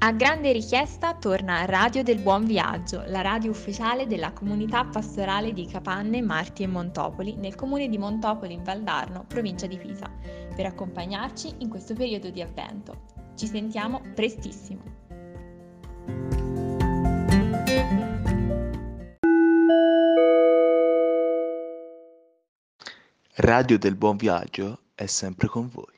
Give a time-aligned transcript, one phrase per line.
[0.00, 5.66] A grande richiesta torna Radio del Buon Viaggio, la radio ufficiale della comunità pastorale di
[5.66, 10.08] Capanne, Marti e Montopoli, nel comune di Montopoli in Valdarno, provincia di Pisa,
[10.54, 13.06] per accompagnarci in questo periodo di avvento.
[13.34, 14.82] Ci sentiamo prestissimo!
[23.34, 25.97] Radio del Buon Viaggio è sempre con voi.